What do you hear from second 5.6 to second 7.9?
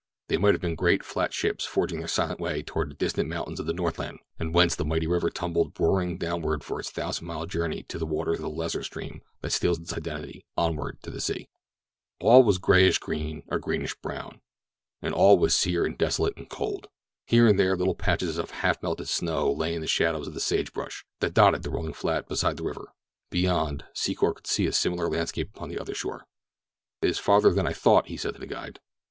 roaring downward for its thousand mile journey